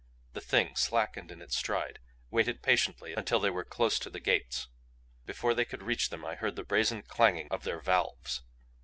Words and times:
The 0.33 0.41
Thing 0.41 0.75
slackened 0.75 1.29
in 1.29 1.43
its 1.43 1.55
stride; 1.55 1.99
waited 2.31 2.63
patiently 2.63 3.13
until 3.13 3.39
they 3.39 3.51
were 3.51 3.63
close 3.63 3.99
to 3.99 4.09
the 4.09 4.19
gates. 4.19 4.67
Before 5.27 5.53
they 5.53 5.63
could 5.63 5.83
reach 5.83 6.09
them 6.09 6.25
I 6.25 6.33
heard 6.33 6.55
the 6.55 6.63
brazen 6.63 7.03
clanging 7.03 7.49
of 7.51 7.65
their 7.65 7.79
valves. 7.79 8.41